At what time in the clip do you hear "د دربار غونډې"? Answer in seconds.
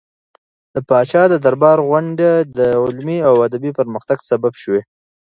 1.29-2.31